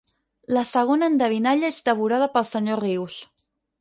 [0.57, 3.19] La segona endevinalla és devorada pel senyor Rius.